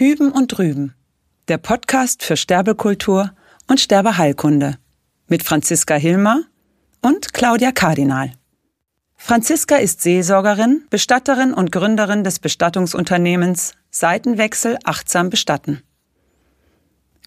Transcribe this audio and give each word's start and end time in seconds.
Hüben 0.00 0.32
und 0.32 0.56
Drüben, 0.56 0.94
der 1.48 1.58
Podcast 1.58 2.22
für 2.22 2.38
Sterbekultur 2.38 3.32
und 3.68 3.80
Sterbeheilkunde 3.80 4.78
mit 5.28 5.42
Franziska 5.42 5.94
Hilmer 5.94 6.44
und 7.02 7.34
Claudia 7.34 7.70
Kardinal. 7.70 8.32
Franziska 9.16 9.76
ist 9.76 10.00
Seelsorgerin, 10.00 10.86
Bestatterin 10.88 11.52
und 11.52 11.70
Gründerin 11.70 12.24
des 12.24 12.38
Bestattungsunternehmens 12.38 13.74
Seitenwechsel 13.90 14.78
achtsam 14.84 15.28
bestatten. 15.28 15.82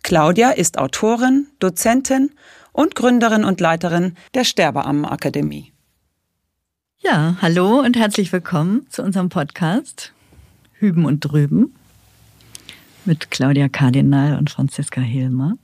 Claudia 0.01 0.49
ist 0.49 0.79
Autorin, 0.79 1.45
Dozentin 1.59 2.31
und 2.71 2.95
Gründerin 2.95 3.43
und 3.43 3.61
Leiterin 3.61 4.15
der 4.33 4.45
Sterbeammenakademie. 4.45 5.73
Ja, 6.97 7.37
hallo 7.39 7.81
und 7.81 7.95
herzlich 7.95 8.33
willkommen 8.33 8.87
zu 8.89 9.03
unserem 9.03 9.29
Podcast 9.29 10.11
Hüben 10.79 11.05
und 11.05 11.19
Drüben 11.19 11.75
mit 13.05 13.31
Claudia 13.31 13.69
Kardinal 13.69 14.37
und 14.37 14.49
Franziska 14.49 15.01
Hilmer. 15.01 15.57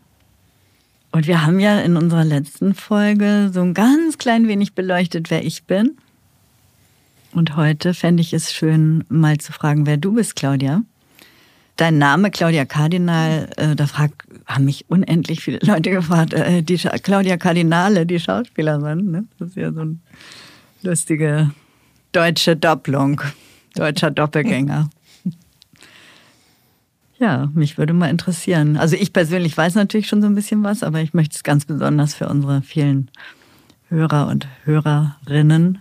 Und 1.11 1.27
wir 1.27 1.45
haben 1.45 1.59
ja 1.59 1.79
in 1.79 1.97
unserer 1.97 2.23
letzten 2.23 2.75
Folge 2.75 3.49
so 3.53 3.61
ein 3.61 3.73
ganz 3.73 4.17
klein 4.17 4.47
wenig 4.47 4.73
beleuchtet, 4.73 5.31
wer 5.31 5.43
ich 5.43 5.63
bin. 5.63 5.97
Und 7.31 7.55
heute 7.55 7.93
fände 7.93 8.21
ich 8.21 8.33
es 8.33 8.53
schön, 8.53 9.03
mal 9.09 9.37
zu 9.37 9.51
fragen, 9.51 9.85
wer 9.85 9.97
du 9.97 10.13
bist, 10.13 10.35
Claudia. 10.35 10.83
Dein 11.77 11.97
Name, 11.97 12.29
Claudia 12.29 12.65
Kardinal, 12.65 13.49
äh, 13.55 13.75
da 13.75 13.87
frag, 13.87 14.11
haben 14.45 14.65
mich 14.65 14.85
unendlich 14.89 15.41
viele 15.41 15.59
Leute 15.61 15.91
gefragt, 15.91 16.33
äh, 16.33 16.61
die 16.61 16.77
Scha 16.77 16.97
Claudia 16.97 17.37
Kardinale, 17.37 18.05
die 18.05 18.19
Schauspielerin. 18.19 19.11
Ne? 19.11 19.25
Das 19.39 19.49
ist 19.49 19.55
ja 19.55 19.71
so 19.71 19.81
eine 19.81 19.97
lustige 20.81 21.51
deutsche 22.11 22.55
Doppelung, 22.55 23.21
deutscher 23.75 24.11
Doppelgänger. 24.11 24.89
Ja, 27.19 27.49
mich 27.53 27.77
würde 27.77 27.93
mal 27.93 28.09
interessieren. 28.09 28.77
Also 28.77 28.95
ich 28.95 29.11
persönlich 29.11 29.55
weiß 29.55 29.75
natürlich 29.75 30.07
schon 30.07 30.21
so 30.21 30.27
ein 30.27 30.35
bisschen 30.35 30.63
was, 30.63 30.83
aber 30.83 31.01
ich 31.01 31.13
möchte 31.13 31.35
es 31.35 31.43
ganz 31.43 31.65
besonders 31.65 32.13
für 32.15 32.29
unsere 32.29 32.61
vielen 32.61 33.11
Hörer 33.89 34.27
und 34.27 34.47
Hörerinnen 34.63 35.79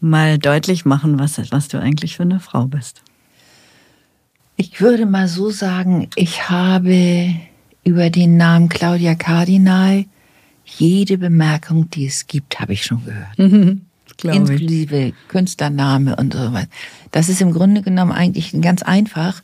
mal 0.00 0.38
deutlich 0.38 0.84
machen, 0.84 1.18
was, 1.18 1.40
was 1.52 1.68
du 1.68 1.78
eigentlich 1.78 2.16
für 2.16 2.24
eine 2.24 2.40
Frau 2.40 2.66
bist. 2.66 3.02
Ich 4.56 4.80
würde 4.80 5.06
mal 5.06 5.28
so 5.28 5.50
sagen, 5.50 6.08
ich 6.16 6.48
habe 6.50 7.34
über 7.84 8.10
den 8.10 8.36
Namen 8.36 8.68
Claudia 8.68 9.14
Kardinal 9.14 10.04
jede 10.64 11.18
Bemerkung, 11.18 11.90
die 11.90 12.06
es 12.06 12.26
gibt, 12.26 12.58
habe 12.60 12.72
ich 12.72 12.84
schon 12.84 13.04
gehört. 13.04 13.38
Mhm, 13.38 13.82
Inklusive 14.22 15.12
Künstlername 15.28 16.14
und 16.16 16.34
so 16.34 16.52
weiter. 16.52 16.68
Das 17.10 17.28
ist 17.28 17.40
im 17.40 17.52
Grunde 17.52 17.82
genommen 17.82 18.12
eigentlich 18.12 18.52
ganz 18.60 18.82
einfach 18.82 19.42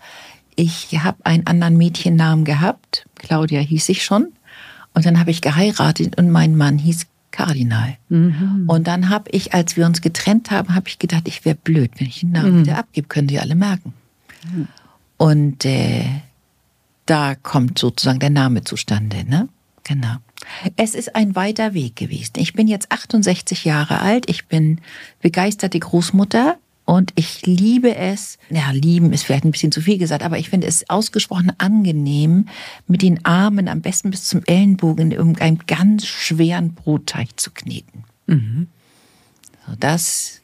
ich 0.60 0.98
habe 1.02 1.24
einen 1.24 1.46
anderen 1.46 1.78
Mädchennamen 1.78 2.44
gehabt. 2.44 3.06
Claudia 3.14 3.60
hieß 3.60 3.88
ich 3.88 4.04
schon. 4.04 4.32
Und 4.92 5.06
dann 5.06 5.18
habe 5.18 5.30
ich 5.30 5.40
geheiratet 5.40 6.18
und 6.18 6.30
mein 6.30 6.54
Mann 6.54 6.76
hieß 6.76 7.06
Kardinal. 7.30 7.96
Mhm. 8.10 8.64
Und 8.66 8.86
dann 8.86 9.08
habe 9.08 9.30
ich, 9.30 9.54
als 9.54 9.76
wir 9.78 9.86
uns 9.86 10.02
getrennt 10.02 10.50
haben, 10.50 10.74
habe 10.74 10.88
ich 10.88 10.98
gedacht, 10.98 11.22
ich 11.28 11.46
wäre 11.46 11.54
blöd, 11.54 11.92
wenn 11.96 12.08
ich 12.08 12.20
den 12.20 12.32
Namen 12.32 12.56
mhm. 12.56 12.60
wieder 12.60 12.76
abgebe, 12.76 13.08
können 13.08 13.28
die 13.28 13.38
alle 13.38 13.54
merken. 13.54 13.94
Mhm. 14.44 14.68
Und 15.16 15.64
äh, 15.64 16.04
da 17.06 17.36
kommt 17.36 17.78
sozusagen 17.78 18.18
der 18.18 18.30
Name 18.30 18.62
zustande, 18.64 19.24
ne? 19.24 19.48
Genau. 19.84 20.16
Es 20.76 20.94
ist 20.94 21.16
ein 21.16 21.34
weiter 21.36 21.72
Weg 21.72 21.96
gewesen. 21.96 22.32
Ich 22.36 22.52
bin 22.52 22.68
jetzt 22.68 22.92
68 22.92 23.64
Jahre 23.64 24.00
alt. 24.00 24.28
Ich 24.28 24.46
bin 24.46 24.80
begeisterte 25.20 25.78
Großmutter 25.78 26.58
und 26.90 27.12
ich 27.14 27.46
liebe 27.46 27.94
es, 27.94 28.36
ja, 28.48 28.72
lieben 28.72 29.12
ist 29.12 29.22
vielleicht 29.22 29.44
ein 29.44 29.52
bisschen 29.52 29.70
zu 29.70 29.80
viel 29.80 29.96
gesagt, 29.96 30.24
aber 30.24 30.38
ich 30.38 30.50
finde 30.50 30.66
es 30.66 30.90
ausgesprochen 30.90 31.52
angenehm, 31.58 32.48
mit 32.88 33.02
den 33.02 33.24
Armen 33.24 33.68
am 33.68 33.80
besten 33.80 34.10
bis 34.10 34.24
zum 34.24 34.42
Ellenbogen 34.44 35.12
in 35.12 35.16
irgendeinem 35.16 35.60
ganz 35.68 36.04
schweren 36.04 36.74
Brotteig 36.74 37.38
zu 37.38 37.52
kneten. 37.52 38.02
Mhm. 38.26 38.66
So, 39.68 39.76
das, 39.78 40.40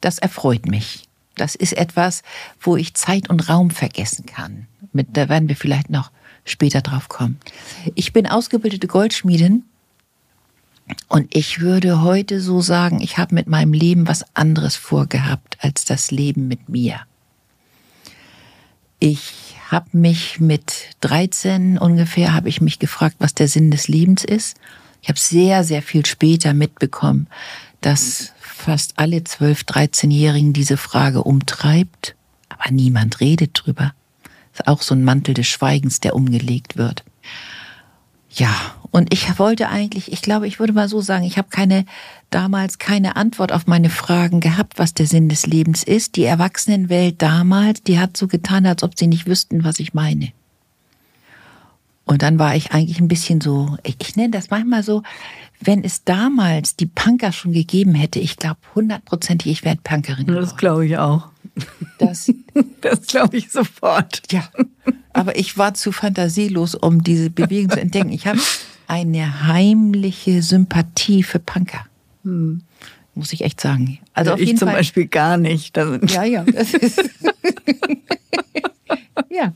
das 0.00 0.18
erfreut 0.18 0.66
mich. 0.66 1.04
Das 1.36 1.54
ist 1.54 1.74
etwas, 1.74 2.24
wo 2.58 2.74
ich 2.74 2.94
Zeit 2.94 3.30
und 3.30 3.48
Raum 3.48 3.70
vergessen 3.70 4.26
kann. 4.26 4.66
Mit, 4.92 5.16
da 5.16 5.28
werden 5.28 5.48
wir 5.48 5.54
vielleicht 5.54 5.90
noch 5.90 6.10
später 6.44 6.80
drauf 6.80 7.08
kommen. 7.08 7.38
Ich 7.94 8.12
bin 8.12 8.26
ausgebildete 8.26 8.88
Goldschmiedin 8.88 9.62
und 11.08 11.34
ich 11.34 11.60
würde 11.60 12.02
heute 12.02 12.40
so 12.40 12.60
sagen, 12.60 13.00
ich 13.00 13.18
habe 13.18 13.34
mit 13.34 13.46
meinem 13.46 13.72
Leben 13.72 14.08
was 14.08 14.24
anderes 14.34 14.76
vorgehabt 14.76 15.58
als 15.60 15.84
das 15.84 16.10
Leben 16.10 16.48
mit 16.48 16.68
mir. 16.68 17.00
Ich 18.98 19.54
habe 19.70 19.88
mich 19.92 20.40
mit 20.40 20.96
13 21.00 21.78
ungefähr, 21.78 22.34
habe 22.34 22.48
ich 22.48 22.60
mich 22.60 22.78
gefragt, 22.78 23.16
was 23.18 23.34
der 23.34 23.48
Sinn 23.48 23.70
des 23.70 23.88
Lebens 23.88 24.24
ist. 24.24 24.56
Ich 25.02 25.08
habe 25.08 25.18
sehr, 25.18 25.62
sehr 25.62 25.82
viel 25.82 26.04
später 26.04 26.54
mitbekommen, 26.54 27.28
dass 27.80 28.32
fast 28.40 28.98
alle 28.98 29.22
12, 29.22 29.62
13-Jährigen 29.62 30.52
diese 30.52 30.76
Frage 30.76 31.22
umtreibt, 31.22 32.16
aber 32.48 32.70
niemand 32.72 33.20
redet 33.20 33.50
drüber. 33.54 33.92
Ist 34.52 34.66
auch 34.66 34.82
so 34.82 34.94
ein 34.94 35.04
Mantel 35.04 35.34
des 35.34 35.46
Schweigens, 35.46 36.00
der 36.00 36.16
umgelegt 36.16 36.76
wird. 36.76 37.04
Ja, 38.38 38.54
und 38.92 39.12
ich 39.12 39.38
wollte 39.40 39.68
eigentlich, 39.68 40.12
ich 40.12 40.22
glaube, 40.22 40.46
ich 40.46 40.60
würde 40.60 40.72
mal 40.72 40.88
so 40.88 41.00
sagen, 41.00 41.24
ich 41.24 41.38
habe 41.38 41.48
keine 41.50 41.84
damals 42.30 42.78
keine 42.78 43.16
Antwort 43.16 43.50
auf 43.50 43.66
meine 43.66 43.90
Fragen 43.90 44.38
gehabt, 44.38 44.78
was 44.78 44.94
der 44.94 45.06
Sinn 45.06 45.28
des 45.28 45.44
Lebens 45.44 45.82
ist. 45.82 46.14
Die 46.14 46.24
Erwachsenenwelt 46.24 47.20
damals, 47.20 47.82
die 47.82 47.98
hat 47.98 48.16
so 48.16 48.28
getan, 48.28 48.64
als 48.64 48.84
ob 48.84 48.96
sie 48.96 49.08
nicht 49.08 49.26
wüssten, 49.26 49.64
was 49.64 49.80
ich 49.80 49.92
meine. 49.92 50.32
Und 52.08 52.22
dann 52.22 52.38
war 52.38 52.56
ich 52.56 52.72
eigentlich 52.72 53.00
ein 53.00 53.08
bisschen 53.08 53.42
so, 53.42 53.76
ich, 53.82 53.96
ich 54.00 54.16
nenne 54.16 54.30
das 54.30 54.48
manchmal 54.48 54.82
so, 54.82 55.02
wenn 55.60 55.84
es 55.84 56.04
damals 56.04 56.74
die 56.74 56.86
Punker 56.86 57.32
schon 57.32 57.52
gegeben 57.52 57.94
hätte, 57.94 58.18
ich 58.18 58.38
glaube 58.38 58.56
hundertprozentig, 58.74 59.52
ich 59.52 59.62
wäre 59.62 59.76
Punkerin 59.76 60.26
geworden. 60.26 60.40
Das 60.40 60.56
glaube 60.56 60.86
ich 60.86 60.96
auch. 60.96 61.28
Das, 61.98 62.32
das 62.80 63.06
glaube 63.06 63.36
ich 63.36 63.50
sofort. 63.50 64.22
Ja, 64.32 64.48
aber 65.12 65.38
ich 65.38 65.58
war 65.58 65.74
zu 65.74 65.92
fantasielos, 65.92 66.74
um 66.74 67.04
diese 67.04 67.28
Bewegung 67.28 67.72
zu 67.72 67.80
entdecken. 67.80 68.10
Ich 68.10 68.26
habe 68.26 68.40
eine 68.86 69.46
heimliche 69.46 70.40
Sympathie 70.40 71.22
für 71.22 71.40
Punker. 71.40 71.84
Hm. 72.24 72.62
Muss 73.14 73.34
ich 73.34 73.42
echt 73.42 73.60
sagen. 73.60 73.98
Also 74.14 74.30
ja, 74.30 74.34
auf 74.34 74.40
jeden 74.40 74.52
ich 74.52 74.58
zum 74.58 74.68
Fall, 74.68 74.78
Beispiel 74.78 75.08
gar 75.08 75.36
nicht. 75.36 75.76
ja, 75.76 76.24
ja. 76.24 76.46
ja. 79.28 79.52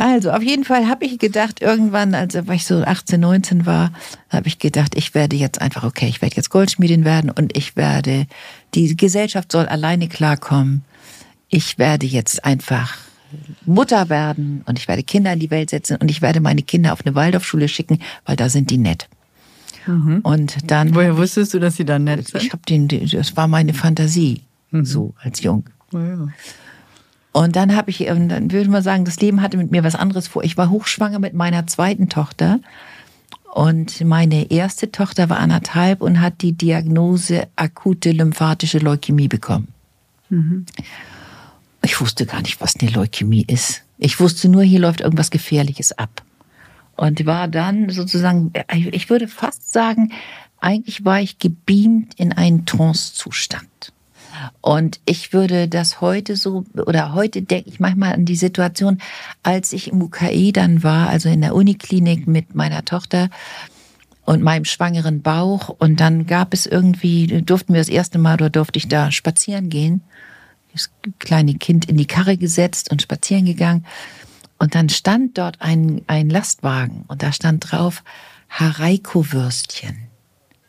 Also 0.00 0.30
auf 0.30 0.42
jeden 0.42 0.64
Fall 0.64 0.88
habe 0.88 1.04
ich 1.04 1.18
gedacht, 1.18 1.60
irgendwann, 1.60 2.14
als 2.14 2.34
ich 2.34 2.64
so 2.64 2.82
18, 2.82 3.20
19 3.20 3.66
war, 3.66 3.92
habe 4.30 4.48
ich 4.48 4.58
gedacht, 4.58 4.94
ich 4.96 5.12
werde 5.14 5.36
jetzt 5.36 5.60
einfach, 5.60 5.84
okay, 5.84 6.06
ich 6.08 6.22
werde 6.22 6.36
jetzt 6.36 6.48
Goldschmiedin 6.48 7.04
werden 7.04 7.30
und 7.30 7.54
ich 7.54 7.76
werde, 7.76 8.26
die 8.74 8.96
Gesellschaft 8.96 9.52
soll 9.52 9.66
alleine 9.66 10.08
klarkommen. 10.08 10.86
Ich 11.50 11.76
werde 11.76 12.06
jetzt 12.06 12.46
einfach 12.46 12.96
Mutter 13.66 14.08
werden 14.08 14.62
und 14.64 14.78
ich 14.78 14.88
werde 14.88 15.02
Kinder 15.02 15.34
in 15.34 15.38
die 15.38 15.50
Welt 15.50 15.68
setzen 15.68 15.98
und 15.98 16.10
ich 16.10 16.22
werde 16.22 16.40
meine 16.40 16.62
Kinder 16.62 16.94
auf 16.94 17.04
eine 17.04 17.14
Waldorfschule 17.14 17.68
schicken, 17.68 17.98
weil 18.24 18.36
da 18.36 18.48
sind 18.48 18.70
die 18.70 18.78
nett. 18.78 19.06
Mhm. 19.86 20.20
Und 20.22 20.70
dann. 20.70 20.94
Woher 20.94 21.18
wusstest 21.18 21.52
du, 21.52 21.58
dass 21.58 21.76
sie 21.76 21.84
da 21.84 21.98
nett 21.98 22.26
sind? 22.26 22.42
Ich 22.42 22.52
habe 22.54 22.62
den, 22.66 22.88
das 22.88 23.36
war 23.36 23.48
meine 23.48 23.74
Fantasie, 23.74 24.44
mhm. 24.70 24.86
so 24.86 25.12
als 25.20 25.42
Jung. 25.42 25.68
Ja. 25.92 26.28
Und 27.32 27.54
dann 27.54 27.76
habe 27.76 27.90
ich, 27.90 27.98
dann 27.98 28.50
würde 28.50 28.70
man 28.70 28.82
sagen, 28.82 29.04
das 29.04 29.20
Leben 29.20 29.40
hatte 29.40 29.56
mit 29.56 29.70
mir 29.70 29.84
was 29.84 29.94
anderes 29.94 30.26
vor. 30.28 30.42
Ich 30.42 30.56
war 30.56 30.70
hochschwanger 30.70 31.18
mit 31.18 31.34
meiner 31.34 31.66
zweiten 31.66 32.08
Tochter. 32.08 32.60
Und 33.52 34.04
meine 34.04 34.50
erste 34.50 34.92
Tochter 34.92 35.28
war 35.28 35.38
anderthalb 35.38 36.00
und 36.00 36.20
hat 36.20 36.42
die 36.42 36.52
Diagnose 36.52 37.48
akute 37.56 38.12
lymphatische 38.12 38.78
Leukämie 38.78 39.28
bekommen. 39.28 39.68
Mhm. 40.28 40.66
Ich 41.82 42.00
wusste 42.00 42.26
gar 42.26 42.42
nicht, 42.42 42.60
was 42.60 42.76
eine 42.76 42.90
Leukämie 42.90 43.44
ist. 43.46 43.82
Ich 43.98 44.20
wusste 44.20 44.48
nur, 44.48 44.62
hier 44.62 44.80
läuft 44.80 45.00
irgendwas 45.00 45.30
Gefährliches 45.30 45.92
ab. 45.92 46.22
Und 46.96 47.24
war 47.26 47.48
dann 47.48 47.88
sozusagen, 47.90 48.52
ich 48.72 49.08
würde 49.08 49.26
fast 49.26 49.72
sagen, 49.72 50.12
eigentlich 50.60 51.04
war 51.04 51.20
ich 51.20 51.38
gebeamt 51.38 52.14
in 52.16 52.32
einen 52.32 52.66
Trance-Zustand. 52.66 53.92
Und 54.60 55.00
ich 55.04 55.32
würde 55.32 55.68
das 55.68 56.00
heute 56.00 56.36
so, 56.36 56.64
oder 56.74 57.14
heute 57.14 57.42
denke 57.42 57.68
ich 57.68 57.80
manchmal 57.80 58.14
an 58.14 58.24
die 58.24 58.36
Situation, 58.36 58.98
als 59.42 59.72
ich 59.72 59.92
im 59.92 60.02
UKE 60.02 60.52
dann 60.52 60.82
war, 60.82 61.08
also 61.08 61.28
in 61.28 61.40
der 61.40 61.54
Uniklinik 61.54 62.26
mit 62.26 62.54
meiner 62.54 62.84
Tochter 62.84 63.30
und 64.24 64.42
meinem 64.42 64.64
schwangeren 64.64 65.22
Bauch. 65.22 65.68
Und 65.68 66.00
dann 66.00 66.26
gab 66.26 66.54
es 66.54 66.66
irgendwie, 66.66 67.42
durften 67.42 67.74
wir 67.74 67.80
das 67.80 67.88
erste 67.88 68.18
Mal 68.18 68.34
oder 68.34 68.50
durfte 68.50 68.78
ich 68.78 68.88
da 68.88 69.10
spazieren 69.10 69.68
gehen 69.68 70.02
das 70.72 70.90
kleine 71.18 71.54
Kind 71.54 71.86
in 71.86 71.96
die 71.96 72.06
Karre 72.06 72.36
gesetzt 72.36 72.90
und 72.90 73.02
spazieren 73.02 73.44
gegangen. 73.44 73.86
Und 74.58 74.74
dann 74.74 74.88
stand 74.88 75.38
dort 75.38 75.60
ein, 75.60 76.02
ein 76.06 76.28
Lastwagen 76.28 77.04
und 77.08 77.22
da 77.22 77.32
stand 77.32 77.70
drauf 77.70 78.04
Hareiko-Würstchen. 78.50 79.96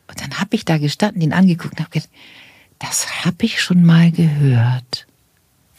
Und 0.08 0.20
dann 0.20 0.40
habe 0.40 0.56
ich 0.56 0.64
da 0.64 0.78
gestanden, 0.78 1.22
ihn 1.22 1.32
angeguckt 1.32 1.74
und 1.74 1.80
habe 1.80 1.90
gedacht, 1.90 2.10
das 2.82 3.24
habe 3.24 3.44
ich 3.44 3.62
schon 3.62 3.84
mal 3.84 4.10
gehört. 4.10 5.06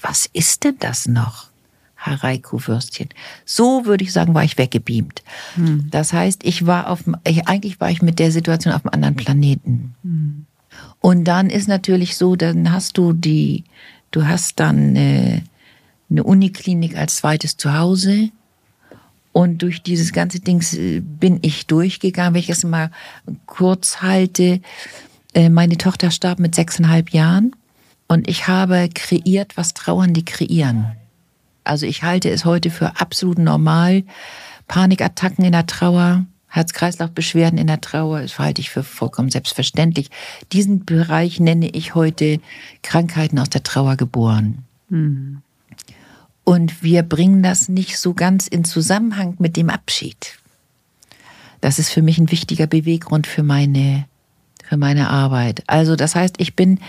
Was 0.02 0.30
ist 0.32 0.64
denn 0.64 0.78
das 0.80 1.08
noch? 1.08 1.50
Haraiko-Würstchen. 1.98 3.10
So 3.46 3.86
würde 3.86 4.04
ich 4.04 4.12
sagen, 4.12 4.34
war 4.34 4.44
ich 4.44 4.58
weggebeamt. 4.58 5.24
Hm. 5.56 5.88
Das 5.90 6.12
heißt, 6.12 6.44
ich 6.44 6.66
war 6.66 6.90
auf, 6.90 7.04
ich, 7.26 7.48
eigentlich 7.48 7.80
war 7.80 7.90
ich 7.90 8.02
mit 8.02 8.20
der 8.20 8.32
Situation 8.32 8.74
auf 8.74 8.86
einem 8.86 8.94
anderen 8.94 9.16
Planeten. 9.16 9.96
Hm. 10.04 10.46
Und 11.00 11.26
dann 11.26 11.50
ist 11.50 11.68
natürlich 11.68 12.18
so, 12.18 12.36
dann 12.36 12.72
hast 12.72 12.98
du 12.98 13.14
die, 13.14 13.64
du 14.12 14.26
hast 14.26 14.60
dann 14.60 14.90
eine, 14.90 15.44
eine 16.10 16.24
Uniklinik 16.24 16.98
als 16.98 17.18
zweites 17.18 17.58
Zuhause. 17.58 18.30
Und 19.32 19.62
durch 19.62 19.82
dieses 19.82 20.14
ganze 20.14 20.40
Ding 20.40 20.62
äh, 20.74 21.00
bin 21.00 21.40
ich 21.42 21.68
durchgegangen, 21.68 22.34
wenn 22.34 22.42
ich 22.42 22.50
es 22.50 22.64
mal 22.64 22.92
kurz 23.46 24.02
halte. 24.02 24.62
Äh, 25.34 25.50
meine 25.50 25.78
Tochter 25.78 26.12
starb 26.12 26.40
mit 26.40 26.56
sechseinhalb 26.56 27.12
Jahren 27.12 27.56
und 28.08 28.28
ich 28.28 28.48
habe 28.48 28.90
kreiert, 28.94 29.58
was 29.58 29.74
Trauernde 29.74 30.24
kreieren. 30.24 30.96
Also 31.64 31.86
ich 31.86 32.04
halte 32.04 32.30
es 32.30 32.46
heute 32.46 32.70
für 32.70 33.00
absolut 33.00 33.40
normal. 33.40 34.04
Panikattacken 34.68 35.46
in 35.46 35.54
der 35.54 35.66
Trauer, 35.66 36.26
Herz-Kreislauf-Beschwerden 36.48 37.58
in 37.58 37.68
der 37.68 37.82
Trauer, 37.82 38.22
das 38.22 38.38
halte 38.38 38.62
ich 38.62 38.70
für 38.70 38.84
vollkommen 38.84 39.32
selbstverständlich. 39.32 40.10
Diesen 40.52 40.86
Bereich 40.86 41.40
nenne 41.40 41.70
ich 41.70 41.96
heute 41.96 42.40
Krankheiten 42.82 43.40
aus 43.40 43.50
der 43.50 43.64
Trauer 43.64 43.96
geboren. 43.96 44.64
Mhm. 44.90 45.42
Und 46.44 46.84
wir 46.84 47.04
bringen 47.04 47.42
das 47.42 47.70
nicht 47.70 47.98
so 47.98 48.14
ganz 48.14 48.48
in 48.48 48.66
Zusammenhang 48.66 49.36
mit 49.40 49.56
dem 49.56 49.70
Abschied. 49.70 50.38
Das 51.62 51.80
ist 51.80 51.90
für 51.90 52.02
mich 52.02 52.18
ein 52.18 52.30
wichtiger 52.30 52.68
Beweggrund 52.68 53.26
für 53.26 53.44
meine, 53.44 54.06
für 54.74 54.78
meine 54.78 55.12
Arbeit. 55.12 55.64
Also 55.68 55.96
das 55.96 56.16
heißt, 56.16 56.38
ich 56.40 56.56
bin 56.56 56.80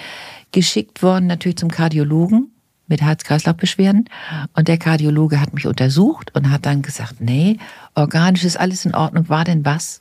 geschickt 0.53 1.03
worden 1.03 1.27
natürlich 1.27 1.59
zum 1.59 1.71
Kardiologen 1.71 2.51
mit 2.87 3.03
Herz-Kreislauf-Beschwerden. 3.03 4.09
Und 4.55 4.69
der 4.69 4.79
Kardiologe 4.79 5.39
hat 5.39 5.53
mich 5.53 5.67
untersucht 5.67 6.35
und 6.35 6.51
hat 6.51 6.65
dann 6.65 6.81
gesagt, 6.81 7.21
nee, 7.21 7.59
organisch 7.95 8.45
ist 8.45 8.59
alles 8.59 8.87
in 8.87 8.95
Ordnung. 8.95 9.29
War 9.29 9.45
denn 9.45 9.67
was? 9.67 10.01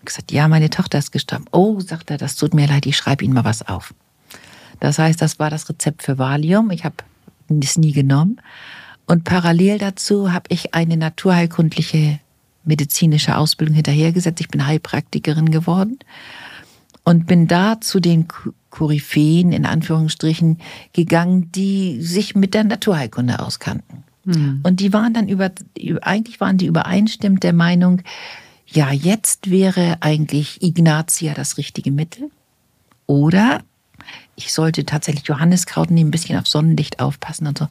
Ich 0.00 0.06
gesagt, 0.06 0.32
ja, 0.32 0.48
meine 0.48 0.68
Tochter 0.68 0.98
ist 0.98 1.12
gestorben. 1.12 1.44
Oh, 1.52 1.78
sagt 1.78 2.10
er, 2.10 2.18
das 2.18 2.34
tut 2.34 2.54
mir 2.54 2.66
leid, 2.66 2.86
ich 2.86 2.96
schreibe 2.96 3.24
Ihnen 3.24 3.34
mal 3.34 3.44
was 3.44 3.68
auf. 3.68 3.94
Das 4.80 4.98
heißt, 4.98 5.22
das 5.22 5.38
war 5.38 5.48
das 5.48 5.68
Rezept 5.68 6.02
für 6.02 6.18
Valium. 6.18 6.72
Ich 6.72 6.84
habe 6.84 6.96
es 7.62 7.78
nie 7.78 7.92
genommen. 7.92 8.40
Und 9.06 9.22
parallel 9.22 9.78
dazu 9.78 10.32
habe 10.32 10.46
ich 10.48 10.74
eine 10.74 10.96
naturheilkundliche 10.96 12.18
medizinische 12.64 13.36
Ausbildung 13.36 13.76
hinterhergesetzt. 13.76 14.40
Ich 14.40 14.48
bin 14.48 14.66
Heilpraktikerin 14.66 15.52
geworden 15.52 16.00
und 17.06 17.26
bin 17.26 17.46
da 17.46 17.80
zu 17.80 18.00
den 18.00 18.26
Koryphäen 18.68 19.52
in 19.52 19.64
Anführungsstrichen 19.64 20.58
gegangen, 20.92 21.52
die 21.52 22.02
sich 22.02 22.34
mit 22.34 22.52
der 22.52 22.64
Naturheilkunde 22.64 23.38
auskannten. 23.38 24.02
Mhm. 24.24 24.60
Und 24.64 24.80
die 24.80 24.92
waren 24.92 25.14
dann 25.14 25.28
über, 25.28 25.52
eigentlich 26.02 26.40
waren 26.40 26.58
die 26.58 26.66
übereinstimmend 26.66 27.44
der 27.44 27.52
Meinung, 27.52 28.02
ja, 28.66 28.90
jetzt 28.90 29.50
wäre 29.50 29.98
eigentlich 30.00 30.60
Ignatia 30.62 31.32
das 31.32 31.58
richtige 31.58 31.92
Mittel. 31.92 32.28
Oder 33.06 33.60
ich 34.34 34.52
sollte 34.52 34.84
tatsächlich 34.84 35.28
Johanniskraut 35.28 35.92
nehmen, 35.92 36.08
ein 36.08 36.10
bisschen 36.10 36.40
auf 36.40 36.48
Sonnenlicht 36.48 36.98
aufpassen 36.98 37.46
und 37.46 37.56
so. 37.56 37.68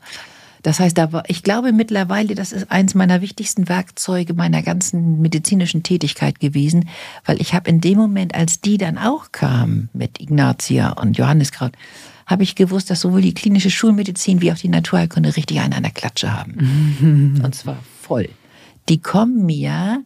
Das 0.66 0.80
heißt, 0.80 1.00
ich 1.28 1.44
glaube 1.44 1.74
mittlerweile, 1.74 2.34
das 2.34 2.52
ist 2.52 2.72
eins 2.72 2.96
meiner 2.96 3.22
wichtigsten 3.22 3.70
Werkzeuge 3.70 4.34
meiner 4.34 4.64
ganzen 4.64 5.22
medizinischen 5.22 5.84
Tätigkeit 5.84 6.40
gewesen, 6.40 6.90
weil 7.24 7.40
ich 7.40 7.54
habe 7.54 7.70
in 7.70 7.82
dem 7.82 8.00
Moment, 8.00 8.34
als 8.34 8.62
die 8.62 8.80
dann 8.80 8.98
auch 8.98 9.32
kamen 9.32 9.90
mit 9.94 10.20
Ignatia 10.20 10.94
und 10.94 11.20
Johanniskraut, 11.20 11.74
habe 12.26 12.42
ich 12.42 12.56
gewusst, 12.56 12.90
dass 12.90 13.02
sowohl 13.02 13.22
die 13.22 13.36
klinische 13.36 13.70
Schulmedizin 13.70 14.42
wie 14.42 14.52
auch 14.52 14.58
die 14.58 14.70
Naturheilkunde 14.70 15.36
richtig 15.38 15.60
einen 15.60 15.74
an 15.74 15.84
der 15.84 15.92
Klatsche 15.92 16.34
haben. 16.34 17.40
Und 17.44 17.54
zwar 17.54 17.78
voll. 18.02 18.28
Die 18.90 19.00
kommen 19.00 19.46
mir 19.46 20.04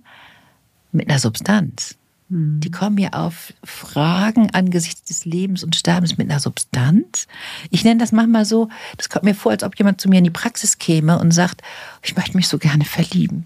mit 0.92 1.10
einer 1.10 1.20
Substanz. 1.20 1.96
Hm. 2.30 2.60
Die 2.60 2.72
kommen 2.72 2.96
mir 2.96 3.14
auf 3.14 3.54
Fragen 3.64 4.50
angesichts 4.52 5.04
des 5.04 5.26
Lebens 5.26 5.64
und 5.64 5.76
Sterbens 5.76 6.18
mit 6.18 6.30
einer 6.30 6.40
Substanz. 6.40 7.28
Ich 7.70 7.84
nenne 7.84 8.00
das 8.00 8.12
manchmal 8.12 8.46
so, 8.46 8.70
das 8.98 9.10
kommt 9.10 9.26
mir 9.26 9.36
vor, 9.36 9.52
als 9.52 9.64
ob 9.64 9.78
jemand 9.78 10.00
zu 10.00 10.10
mir 10.10 10.20
in 10.20 10.24
die 10.24 10.30
Praxis 10.30 10.78
käme 10.78 11.20
und 11.20 11.32
sagt, 11.32 11.62
ich 12.04 12.16
möchte 12.16 12.38
mich 12.38 12.48
so 12.48 12.58
gerne 12.58 12.86
verlieben. 12.86 13.46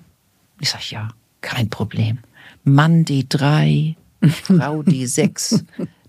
Ich 0.60 0.70
sage, 0.70 0.86
ja, 0.90 1.10
kein 1.42 1.70
Problem. 1.70 2.20
Mann 2.64 3.06
D3, 3.06 3.96
Frau 4.28 4.82
D6, 4.82 5.64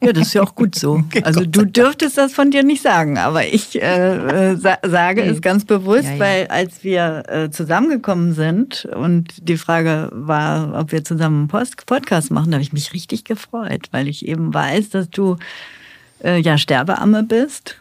Ja, 0.02 0.14
das 0.14 0.28
ist 0.28 0.34
ja 0.34 0.42
auch 0.42 0.56
gut 0.56 0.76
so. 0.76 1.04
Also 1.24 1.44
du 1.46 1.66
dürftest 1.66 2.18
das 2.18 2.34
von 2.34 2.52
dir 2.52 2.64
nicht 2.64 2.82
sagen, 2.82 3.18
aber 3.18 3.46
ich 3.46 3.82
äh, 3.82 4.52
äh 4.52 4.56
sa 4.56 4.78
sage 4.84 5.22
es 5.24 5.42
ganz 5.42 5.66
bewusst, 5.66 6.06
ja, 6.06 6.14
ja. 6.14 6.20
weil 6.20 6.48
als 6.48 6.84
wir 6.84 7.24
äh, 7.28 7.50
zusammengekommen 7.50 8.34
sind 8.34 8.86
und 8.86 9.48
die 9.48 9.58
Frage 9.58 10.10
war, 10.14 10.80
ob 10.80 10.92
wir 10.92 11.04
zusammen 11.04 11.40
einen 11.40 11.48
Post 11.50 11.86
Podcast 11.86 12.32
machen, 12.32 12.52
da 12.52 12.56
habe 12.56 12.64
ich 12.64 12.74
mich 12.74 12.94
richtig 12.94 13.26
gefreut, 13.26 13.88
weil 13.92 14.08
ich 14.08 14.28
eben 14.28 14.54
weiß, 14.54 14.90
dass 14.90 15.10
du 15.10 15.38
äh, 16.24 16.40
ja 16.40 16.58
Sterbeamme 16.58 17.24
bist 17.24 17.76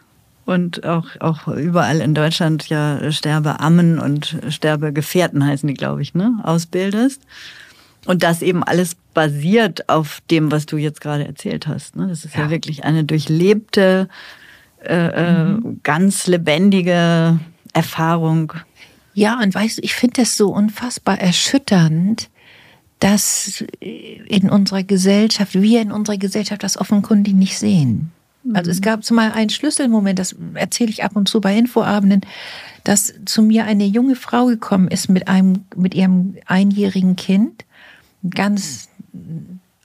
und 0.45 0.83
auch, 0.83 1.05
auch 1.19 1.47
überall 1.47 2.01
in 2.01 2.15
Deutschland 2.15 2.67
ja 2.69 3.11
Sterbeammen 3.11 3.99
und 3.99 4.35
Sterbegefährten 4.49 5.45
heißen 5.45 5.67
die, 5.67 5.75
glaube 5.75 6.01
ich, 6.01 6.15
ne, 6.15 6.39
ausbildest. 6.43 7.21
Und 8.09 8.23
das 8.23 8.41
eben 8.41 8.63
alles 8.63 8.95
basiert 9.13 9.87
auf 9.87 10.19
dem, 10.31 10.51
was 10.51 10.65
du 10.65 10.77
jetzt 10.77 10.99
gerade 10.99 11.27
erzählt 11.27 11.67
hast. 11.67 11.95
Ne? 11.95 12.07
Das 12.07 12.25
ist 12.25 12.33
ja, 12.33 12.45
ja 12.45 12.49
wirklich 12.49 12.83
eine 12.83 13.03
durchlebte, 13.03 14.09
äh, 14.83 14.95
äh, 14.95 15.43
mhm. 15.43 15.81
ganz 15.83 16.25
lebendige 16.25 17.39
Erfahrung. 17.71 18.53
Ja, 19.13 19.39
und 19.39 19.53
weißt 19.53 19.77
du, 19.77 19.83
ich 19.83 19.93
finde 19.93 20.21
das 20.21 20.37
so 20.37 20.49
unfassbar 20.51 21.19
erschütternd, 21.19 22.31
dass 22.97 23.63
in 23.79 24.49
unserer 24.49 24.81
Gesellschaft, 24.81 25.53
wir 25.53 25.79
in 25.79 25.91
unserer 25.91 26.17
Gesellschaft 26.17 26.63
das 26.63 26.77
offenkundig 26.77 27.35
nicht 27.35 27.59
sehen. 27.59 28.09
Also 28.55 28.71
es 28.71 28.81
gab 28.81 29.03
zumal 29.03 29.33
einen 29.33 29.51
Schlüsselmoment, 29.51 30.17
das 30.17 30.35
erzähle 30.55 30.89
ich 30.89 31.03
ab 31.03 31.15
und 31.15 31.29
zu 31.29 31.41
bei 31.41 31.55
Infoabenden, 31.55 32.21
dass 32.85 33.13
zu 33.25 33.43
mir 33.43 33.65
eine 33.65 33.85
junge 33.85 34.15
Frau 34.15 34.47
gekommen 34.47 34.87
ist 34.87 35.09
mit 35.09 35.27
einem, 35.27 35.65
mit 35.75 35.93
ihrem 35.93 36.37
einjährigen 36.47 37.15
Kind, 37.15 37.65
ganz 38.27 38.89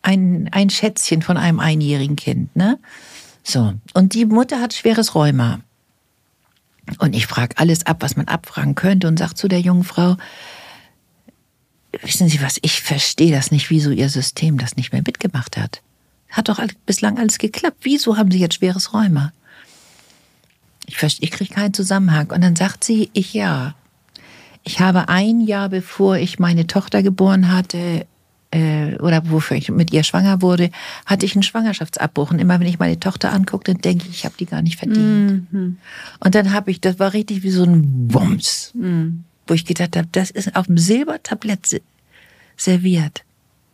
ein, 0.03 0.49
ein 0.53 0.71
Schätzchen 0.71 1.23
von 1.23 1.37
einem 1.37 1.61
einjährigen 1.61 2.17
Kind, 2.17 2.55
ne? 2.57 2.79
So. 3.43 3.75
Und 3.93 4.14
die 4.14 4.25
Mutter 4.25 4.61
hat 4.61 4.75
schweres 4.75 5.14
Rheuma. 5.14 5.61
Und 6.99 7.14
ich 7.14 7.26
frage 7.26 7.59
alles 7.59 7.87
ab, 7.87 7.99
was 8.00 8.17
man 8.17 8.29
abfragen 8.29 8.75
könnte 8.75 9.09
und 9.09 9.19
sage 9.19 9.35
zu 9.35 9.49
der 9.49 9.61
jungen 9.61 9.85
Frau, 9.85 10.17
wissen 12.03 12.29
Sie 12.29 12.43
was, 12.43 12.59
ich 12.62 12.83
verstehe 12.83 13.33
das 13.33 13.50
nicht, 13.50 13.71
wieso 13.71 13.91
Ihr 13.91 14.09
System 14.09 14.59
das 14.59 14.76
nicht 14.76 14.93
mehr 14.93 15.03
mitgemacht 15.07 15.57
hat. 15.57 15.83
Hat 16.31 16.49
doch 16.49 16.61
bislang 16.85 17.19
alles 17.19 17.38
geklappt. 17.38 17.79
Wieso 17.83 18.17
haben 18.17 18.31
Sie 18.31 18.38
jetzt 18.38 18.57
schweres 18.57 18.93
Rheuma? 18.93 19.33
Ich, 20.87 21.03
ich 21.03 21.31
kriege 21.31 21.55
keinen 21.55 21.75
Zusammenhang. 21.75 22.31
Und 22.31 22.43
dann 22.43 22.57
sagt 22.57 22.85
sie, 22.85 23.11
ich 23.12 23.33
ja. 23.35 23.75
Ich 24.64 24.81
habe 24.81 25.09
ein 25.09 25.41
Jahr 25.41 25.69
bevor 25.69 26.17
ich 26.17 26.38
meine 26.38 26.67
Tochter 26.67 27.03
geboren 27.03 27.53
hatte, 27.53 28.07
äh, 28.54 28.96
oder 29.00 29.28
wofür 29.30 29.56
ich 29.56 29.68
mit 29.70 29.92
ihr 29.92 30.04
schwanger 30.04 30.40
wurde, 30.40 30.70
hatte 31.06 31.26
ich 31.26 31.34
einen 31.34 31.42
Schwangerschaftsabbruch. 31.42 32.30
Und 32.30 32.38
immer 32.38 32.61
wenn 32.61 32.68
ich 32.68 32.78
meine 32.78 33.00
Tochter 33.00 33.32
angucke, 33.32 33.73
dann 33.73 33.80
denke 33.80 34.06
ich, 34.08 34.18
ich 34.18 34.25
habe 34.25 34.37
die 34.38 34.46
gar 34.46 34.62
nicht 34.62 34.78
verdient. 34.78 35.52
Mhm. 35.52 35.78
Und 36.20 36.34
dann 36.34 36.52
habe 36.52 36.70
ich, 36.70 36.80
das 36.80 36.99
war 36.99 37.12
richtig 37.12 37.42
wie 37.42 37.50
so 37.50 37.64
ein 37.64 38.12
Wumms, 38.12 38.70
mhm. 38.75 39.25
wo 39.46 39.54
ich 39.54 39.64
gedacht 39.64 39.96
habe, 39.96 40.08
das 40.12 40.30
ist 40.30 40.54
auf 40.54 40.66
dem 40.66 40.78
Silbertablett 40.78 41.82
serviert. 42.56 43.25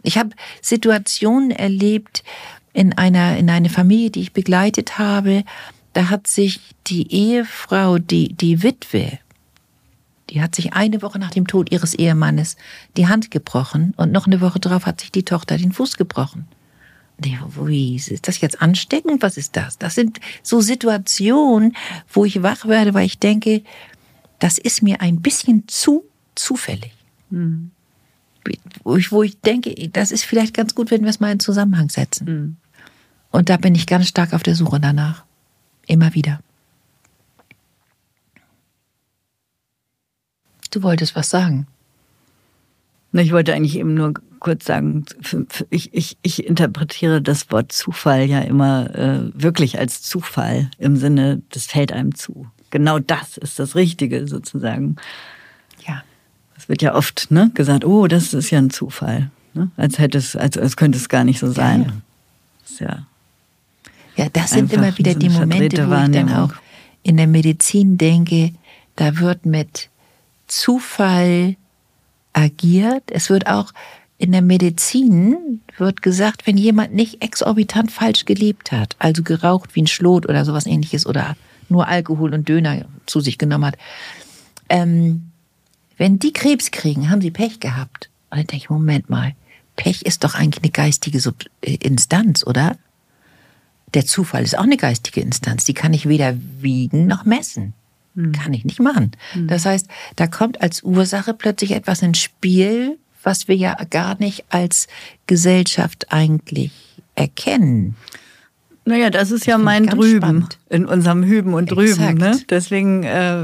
Ich 0.03 0.17
habe 0.17 0.31
Situationen 0.63 1.51
erlebt 1.51 2.25
in 2.73 2.97
einer, 2.97 3.37
in 3.37 3.51
einer 3.51 3.69
Familie, 3.69 4.11
die 4.11 4.23
ich 4.23 4.33
begleitet 4.33 4.99
habe. 4.99 5.45
Da 5.93 6.09
hat 6.09 6.27
sich 6.27 6.61
die 6.87 7.13
Ehefrau, 7.13 7.99
die, 7.99 8.33
die 8.33 8.63
Witwe, 8.63 9.19
die 10.31 10.41
hat 10.41 10.55
sich 10.55 10.73
eine 10.73 11.03
Woche 11.03 11.19
nach 11.19 11.31
dem 11.31 11.47
Tod 11.47 11.71
ihres 11.73 11.95
Ehemannes 11.95 12.57
die 12.97 13.09
Hand 13.09 13.31
gebrochen 13.31 13.95
und 13.97 14.13
noch 14.13 14.27
eine 14.27 14.41
Woche 14.41 14.61
darauf 14.61 14.87
hat 14.87 15.01
sich 15.01 15.13
die 15.13 15.25
Tochter 15.25 15.59
den 15.59 15.73
Fuß 15.73 15.97
gebrochen. 15.97 16.47
Wie 17.19 17.97
ist 17.97 18.27
das 18.29 18.41
jetzt 18.41 18.63
ansteckend? 18.63 19.23
Was 19.23 19.37
ist 19.37 19.55
das? 19.55 19.77
Das 19.77 19.95
sind 19.95 20.21
so 20.43 20.63
Situationen, 20.63 21.77
wo 22.11 22.25
ich 22.25 22.43
wach 22.43 22.65
werde, 22.65 22.95
weil 22.95 23.05
ich 23.05 23.19
denke, 23.19 23.63
das 24.39 24.57
ist 24.57 24.83
mir 24.83 25.03
ein 25.03 25.21
bisschen 25.21 25.65
zu 25.69 26.05
zufällig. 26.35 26.93
Mhm 27.29 27.73
wo 28.85 28.97
ich, 28.97 29.13
wo 29.13 29.23
ich 29.23 29.41
denke, 29.41 29.75
das 29.91 30.11
ist 30.11 30.25
vielleicht 30.25 30.55
ganz 30.55 30.75
gut, 30.75 30.91
wenn 30.91 31.03
wir 31.03 31.11
es 31.11 31.21
mal 31.21 31.33
in 31.33 31.41
Zusammenhang 31.41 31.91
setzen. 31.91 32.25
Mhm. 32.25 32.57
Und 33.31 33.49
da 33.49 33.57
bin 33.57 33.75
ich 33.75 33.87
ganz 33.87 34.09
stark 34.09 34.33
auf 34.33 34.43
der 34.43 34.55
Suche 34.55 34.81
danach. 34.81 35.25
Immer 35.87 36.15
wieder. 36.15 36.41
Du 40.71 40.83
wolltest 40.83 41.17
was 41.17 41.31
sagen. 41.31 41.67
Ich 43.13 43.33
wollte 43.33 43.55
eigentlich 43.55 43.77
eben 43.77 43.95
nur 43.95 44.15
kurz 44.39 44.65
sagen, 44.65 45.05
ich, 45.69 45.93
ich, 45.93 46.17
ich 46.23 46.47
interpretiere 46.47 47.21
das 47.21 47.51
Wort 47.51 47.73
Zufall 47.73 48.25
ja 48.25 48.41
immer 48.41 48.95
äh, 48.95 49.31
wirklich 49.35 49.79
als 49.79 50.03
Zufall 50.03 50.71
im 50.79 50.97
Sinne, 50.97 51.43
das 51.51 51.67
fällt 51.67 51.93
einem 51.93 52.15
zu. 52.15 52.47
Genau 52.71 53.01
das 53.01 53.37
ist 53.37 53.59
das 53.59 53.75
Richtige 53.75 54.29
sozusagen 54.29 54.97
wird 56.71 56.81
ja 56.83 56.95
oft 56.95 57.31
ne, 57.31 57.51
gesagt, 57.53 57.85
oh, 57.85 58.07
das 58.07 58.33
ist 58.33 58.51
ja 58.51 58.59
ein 58.59 58.71
Zufall. 58.71 59.31
Ne? 59.53 59.71
Als 59.77 59.99
hätte 59.99 60.17
es, 60.17 60.37
als, 60.37 60.57
als 60.57 60.77
könnte 60.77 60.97
es 60.97 61.11
gar 61.11 61.25
nicht 61.25 61.41
so 61.41 61.51
sein. 61.51 62.03
Ja, 62.79 62.87
ja. 62.87 63.07
ja 64.17 64.29
das 64.33 64.51
sind 64.51 64.73
immer 64.73 64.97
wieder 64.97 65.15
die 65.15 65.29
Momente, 65.29 65.91
wo 65.91 65.95
ich 65.95 66.11
dann 66.13 66.33
auch 66.33 66.53
in 67.03 67.17
der 67.17 67.27
Medizin 67.27 67.99
denke, 67.99 68.53
da 68.97 69.19
wird 69.19 69.45
mit 69.45 69.89
Zufall 70.51 71.57
agiert. 72.33 73.05
Es 73.11 73.31
wird 73.31 73.47
auch 73.47 73.73
in 74.19 74.33
der 74.33 74.43
Medizin 74.43 75.63
wird 75.79 76.03
gesagt, 76.03 76.47
wenn 76.47 76.59
jemand 76.59 76.93
nicht 76.93 77.23
exorbitant 77.23 77.91
falsch 77.91 78.27
gelebt 78.27 78.71
hat, 78.71 78.95
also 78.99 79.23
geraucht 79.23 79.75
wie 79.75 79.83
ein 79.83 79.87
Schlot 79.87 80.29
oder 80.29 80.45
sowas 80.45 80.67
ähnliches 80.67 81.07
oder 81.07 81.37
nur 81.71 81.89
Alkohol 81.89 82.35
und 82.35 82.47
Döner 82.49 82.85
zu 83.07 83.21
sich 83.21 83.39
genommen 83.39 83.65
hat, 83.65 83.79
ähm, 84.69 85.31
wenn 85.97 86.19
die 86.19 86.33
Krebs 86.33 86.71
kriegen, 86.71 87.11
haben 87.11 87.23
sie 87.23 87.31
Pech 87.31 87.61
gehabt. 87.61 88.11
Und 88.31 88.39
dann 88.39 88.47
denke 88.47 88.65
ich, 88.65 88.71
Moment 88.71 89.09
mal, 89.09 89.35
Pech 89.77 90.03
ist 90.03 90.25
doch 90.25 90.35
eigentlich 90.35 90.63
eine 90.63 90.73
geistige 90.73 91.21
Sub 91.21 91.45
äh, 91.63 91.77
Instanz, 91.77 92.47
oder? 92.47 92.77
Der 93.95 94.05
Zufall 94.05 94.43
ist 94.43 94.57
auch 94.57 94.65
eine 94.65 94.77
geistige 94.77 95.23
Instanz. 95.23 95.65
Die 95.65 95.75
kann 95.75 95.95
ich 95.95 96.09
weder 96.09 96.37
wiegen 96.61 97.07
noch 97.07 97.25
messen. 97.25 97.73
Hm. 98.15 98.33
Kann 98.33 98.53
ich 98.53 98.65
nicht 98.65 98.81
machen. 98.81 99.13
Hm. 99.33 99.49
Das 99.49 99.67
heißt, 99.67 99.89
da 100.17 100.27
kommt 100.27 100.61
als 100.63 100.83
Ursache 100.83 101.35
plötzlich 101.35 101.73
etwas 101.73 102.03
ins 102.03 102.19
Spiel, 102.19 102.99
was 103.23 103.49
wir 103.49 103.57
ja 103.57 103.77
gar 103.91 104.19
nicht 104.19 104.45
als 104.51 104.89
Gesellschaft 105.27 106.07
eigentlich 106.11 106.73
erkennen. 107.15 107.97
Naja, 108.87 109.11
das 109.11 109.31
ist 109.31 109.47
ja 109.47 109.59
mein 109.59 109.87
Drüben 109.87 110.17
spannend. 110.17 110.59
in 110.71 110.87
unserem 110.87 111.23
Hüben 111.23 111.55
und 111.55 111.71
Drüben. 111.71 112.15
Ne? 112.15 112.41
Deswegen, 112.49 113.05
äh, 113.05 113.43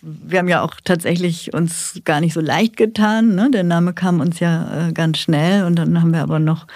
wir 0.00 0.38
haben 0.38 0.48
ja 0.48 0.62
auch 0.62 0.76
tatsächlich 0.82 1.52
uns 1.52 2.00
gar 2.04 2.20
nicht 2.20 2.32
so 2.32 2.40
leicht 2.40 2.76
getan. 2.76 3.34
Ne? 3.34 3.50
Der 3.52 3.64
Name 3.64 3.92
kam 3.92 4.20
uns 4.20 4.40
ja 4.40 4.88
äh, 4.88 4.92
ganz 4.92 5.18
schnell 5.18 5.64
und 5.64 5.76
dann 5.76 6.00
haben 6.00 6.12
wir 6.12 6.22
aber 6.22 6.38
noch 6.38 6.66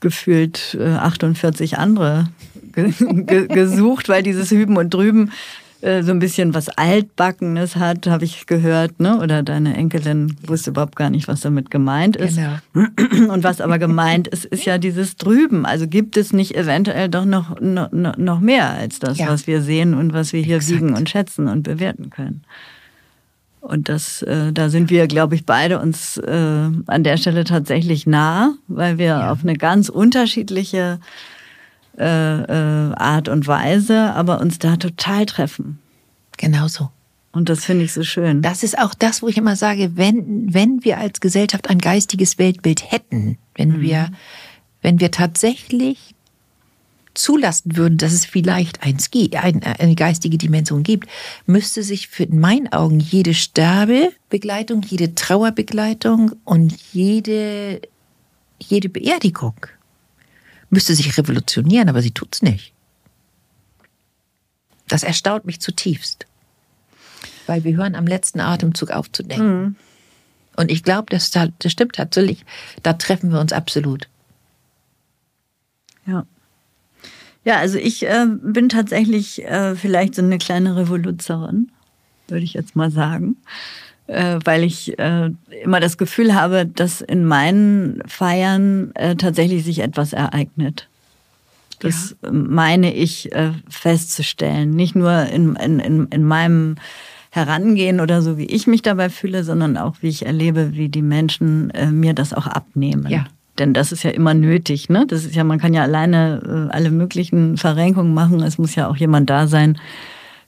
gefühlt 0.00 0.76
äh, 0.80 0.94
48 0.94 1.78
andere 1.78 2.28
gesucht, 3.48 4.08
weil 4.08 4.22
dieses 4.22 4.50
Hüben 4.50 4.76
und 4.76 4.92
Drüben 4.92 5.30
äh, 5.82 6.04
so 6.04 6.12
ein 6.12 6.20
bisschen 6.20 6.54
was 6.54 6.68
Altbackenes 6.68 7.74
hat, 7.74 8.06
habe 8.06 8.24
ich 8.24 8.46
gehört, 8.46 9.00
ne? 9.00 9.18
Oder 9.18 9.42
deine 9.42 9.76
Enkelin 9.76 10.36
wusste 10.46 10.70
überhaupt 10.70 10.94
gar 10.94 11.10
nicht, 11.10 11.26
was 11.26 11.40
damit 11.40 11.72
gemeint 11.72 12.14
ist. 12.14 12.36
Genau. 12.36 13.32
Und 13.32 13.42
was 13.42 13.60
aber 13.60 13.80
gemeint 13.80 14.28
ist, 14.28 14.44
ist 14.44 14.64
ja 14.64 14.78
dieses 14.78 15.16
Drüben. 15.16 15.66
Also 15.66 15.88
gibt 15.88 16.16
es 16.16 16.32
nicht 16.32 16.54
eventuell 16.54 17.08
doch 17.08 17.24
noch, 17.24 17.60
noch, 17.60 17.90
noch 17.90 18.40
mehr 18.40 18.70
als 18.70 19.00
das, 19.00 19.18
ja. 19.18 19.26
was 19.26 19.48
wir 19.48 19.60
sehen 19.60 19.94
und 19.94 20.12
was 20.12 20.32
wir 20.32 20.40
hier 20.40 20.56
Exakt. 20.56 20.80
wiegen 20.80 20.94
und 20.94 21.10
schätzen 21.10 21.48
und 21.48 21.64
bewerten 21.64 22.10
können. 22.10 22.44
Und 23.60 23.88
das, 23.88 24.22
äh, 24.22 24.52
da 24.52 24.68
sind 24.68 24.88
wir, 24.88 25.08
glaube 25.08 25.34
ich, 25.34 25.46
beide 25.46 25.80
uns 25.80 26.16
äh, 26.16 26.30
an 26.86 27.04
der 27.04 27.16
Stelle 27.16 27.42
tatsächlich 27.42 28.06
nah, 28.06 28.54
weil 28.68 28.98
wir 28.98 29.06
ja. 29.06 29.32
auf 29.32 29.42
eine 29.42 29.54
ganz 29.54 29.88
unterschiedliche 29.88 31.00
äh, 31.98 32.42
äh, 32.42 32.94
Art 32.94 33.28
und 33.28 33.46
Weise, 33.46 34.14
aber 34.14 34.40
uns 34.40 34.58
da 34.58 34.76
total 34.76 35.26
treffen. 35.26 35.78
Genauso. 36.38 36.90
Und 37.32 37.48
das 37.48 37.64
finde 37.64 37.84
ich 37.84 37.92
so 37.92 38.02
schön. 38.02 38.42
Das 38.42 38.62
ist 38.62 38.78
auch 38.78 38.94
das, 38.94 39.22
wo 39.22 39.28
ich 39.28 39.38
immer 39.38 39.56
sage, 39.56 39.96
wenn, 39.96 40.52
wenn 40.52 40.84
wir 40.84 40.98
als 40.98 41.20
Gesellschaft 41.20 41.70
ein 41.70 41.78
geistiges 41.78 42.38
Weltbild 42.38 42.90
hätten, 42.90 43.38
wenn 43.54 43.78
mhm. 43.78 43.80
wir, 43.80 44.10
wenn 44.82 45.00
wir 45.00 45.10
tatsächlich 45.10 46.14
zulassen 47.14 47.76
würden, 47.76 47.98
dass 47.98 48.12
es 48.12 48.24
vielleicht 48.24 48.82
eins, 48.82 49.10
eine 49.12 49.94
geistige 49.94 50.38
Dimension 50.38 50.82
gibt, 50.82 51.08
müsste 51.46 51.82
sich 51.82 52.08
für 52.08 52.24
in 52.24 52.38
meinen 52.40 52.72
Augen 52.72 53.00
jede 53.00 53.34
Sterbebegleitung, 53.34 54.82
jede 54.82 55.14
Trauerbegleitung 55.14 56.32
und 56.44 56.74
jede, 56.92 57.82
jede 58.58 58.88
Beerdigung 58.88 59.54
müsste 60.72 60.94
sich 60.94 61.16
revolutionieren, 61.18 61.88
aber 61.88 62.02
sie 62.02 62.10
tut's 62.10 62.42
nicht. 62.42 62.72
Das 64.88 65.02
erstaunt 65.02 65.44
mich 65.44 65.60
zutiefst. 65.60 66.26
Weil 67.46 67.62
wir 67.64 67.76
hören 67.76 67.94
am 67.94 68.06
letzten 68.06 68.40
Atemzug 68.40 68.90
aufzudenken. 68.90 69.62
Mhm. 69.62 69.76
Und 70.56 70.70
ich 70.70 70.82
glaube, 70.82 71.06
das, 71.10 71.30
das 71.30 71.72
stimmt 71.72 71.96
tatsächlich. 71.96 72.44
Da 72.82 72.94
treffen 72.94 73.32
wir 73.32 73.40
uns 73.40 73.52
absolut. 73.52 74.08
Ja. 76.06 76.26
Ja, 77.44 77.56
also 77.56 77.76
ich 77.78 78.06
äh, 78.06 78.26
bin 78.26 78.68
tatsächlich 78.68 79.44
äh, 79.44 79.74
vielleicht 79.74 80.14
so 80.14 80.22
eine 80.22 80.38
kleine 80.38 80.76
Revoluzerin, 80.76 81.70
würde 82.28 82.44
ich 82.44 82.54
jetzt 82.54 82.76
mal 82.76 82.90
sagen 82.90 83.36
weil 84.44 84.64
ich 84.64 84.98
äh, 84.98 85.30
immer 85.62 85.80
das 85.80 85.98
Gefühl 85.98 86.34
habe, 86.34 86.66
dass 86.66 87.00
in 87.00 87.24
meinen 87.24 88.02
Feiern 88.06 88.92
äh, 88.94 89.16
tatsächlich 89.16 89.64
sich 89.64 89.80
etwas 89.80 90.12
ereignet. 90.12 90.88
Das 91.80 92.14
ja. 92.22 92.30
meine 92.30 92.94
ich 92.94 93.32
äh, 93.32 93.50
festzustellen. 93.68 94.70
Nicht 94.70 94.94
nur 94.94 95.26
in, 95.26 95.56
in, 95.56 95.80
in, 95.80 96.06
in 96.08 96.24
meinem 96.24 96.76
Herangehen 97.30 98.00
oder 98.00 98.22
so, 98.22 98.36
wie 98.36 98.44
ich 98.44 98.66
mich 98.66 98.82
dabei 98.82 99.08
fühle, 99.08 99.42
sondern 99.42 99.76
auch, 99.76 99.96
wie 100.00 100.08
ich 100.08 100.26
erlebe, 100.26 100.74
wie 100.74 100.88
die 100.88 101.02
Menschen 101.02 101.70
äh, 101.70 101.86
mir 101.86 102.14
das 102.14 102.32
auch 102.32 102.46
abnehmen. 102.46 103.06
Ja. 103.08 103.26
Denn 103.58 103.74
das 103.74 103.92
ist 103.92 104.02
ja 104.02 104.10
immer 104.10 104.34
nötig. 104.34 104.88
Ne? 104.88 105.06
Das 105.06 105.24
ist 105.24 105.34
ja, 105.34 105.44
man 105.44 105.58
kann 105.58 105.74
ja 105.74 105.82
alleine 105.82 106.68
äh, 106.70 106.74
alle 106.74 106.90
möglichen 106.90 107.56
Verrenkungen 107.56 108.14
machen. 108.14 108.40
Es 108.42 108.58
muss 108.58 108.74
ja 108.74 108.88
auch 108.88 108.96
jemand 108.96 109.28
da 109.28 109.46
sein, 109.46 109.78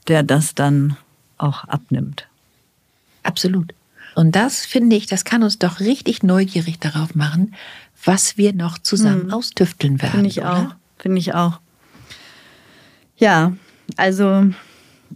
der 0.09 0.23
das 0.23 0.55
dann 0.55 0.97
auch 1.39 1.65
abnimmt. 1.65 2.27
Absolut. 3.25 3.75
Und 4.15 4.37
das 4.37 4.65
finde 4.65 4.95
ich, 4.95 5.07
das 5.07 5.25
kann 5.25 5.43
uns 5.43 5.59
doch 5.59 5.81
richtig 5.81 6.23
neugierig 6.23 6.79
darauf 6.79 7.15
machen, 7.17 7.55
was 8.05 8.37
wir 8.37 8.53
noch 8.53 8.79
zusammen 8.79 9.27
mhm. 9.27 9.33
austüfteln 9.33 10.01
werden. 10.01 10.13
Finde 10.13 10.29
ich 10.29 10.41
oder? 10.41 10.57
auch. 10.57 10.75
Finde 10.99 11.19
ich 11.19 11.35
auch. 11.35 11.61
Ja, 13.17 13.53
also 13.97 14.47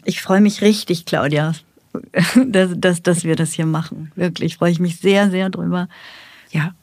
ich 0.04 0.20
freue 0.20 0.40
mich 0.40 0.62
richtig, 0.62 1.04
Claudia, 1.04 1.54
dass, 2.46 2.70
dass, 2.76 3.02
dass 3.02 3.24
wir 3.24 3.36
das 3.36 3.52
hier 3.52 3.66
machen. 3.66 4.10
Wirklich 4.16 4.56
freue 4.56 4.72
ich 4.72 4.80
mich 4.80 4.98
sehr, 4.98 5.30
sehr 5.30 5.50
drüber. 5.50 5.88
Ja. 6.50 6.74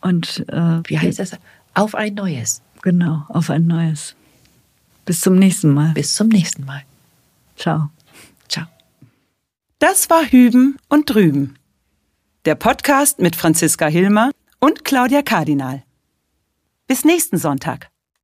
Und 0.00 0.44
äh, 0.48 0.80
wie 0.84 0.98
heißt 0.98 1.18
das? 1.18 1.32
Auf 1.74 1.94
ein 1.94 2.14
neues. 2.14 2.62
Genau, 2.82 3.24
auf 3.28 3.50
ein 3.50 3.66
neues. 3.66 4.14
Bis 5.04 5.20
zum 5.20 5.36
nächsten 5.36 5.72
Mal. 5.72 5.92
Bis 5.92 6.14
zum 6.14 6.28
nächsten 6.28 6.64
Mal. 6.64 6.82
Ciao. 7.56 7.78
Ciao. 7.78 7.95
Das 9.78 10.08
war 10.08 10.24
Hüben 10.24 10.78
und 10.88 11.10
Drüben. 11.10 11.58
Der 12.46 12.54
Podcast 12.54 13.18
mit 13.18 13.36
Franziska 13.36 13.88
Hilmer 13.88 14.30
und 14.58 14.86
Claudia 14.86 15.20
Kardinal. 15.20 15.84
Bis 16.86 17.04
nächsten 17.04 17.36
Sonntag. 17.36 17.90